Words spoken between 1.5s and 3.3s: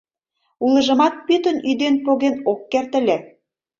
ӱден-поген ок керт ыле.